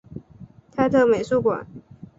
[0.71, 1.67] 泰特美术馆。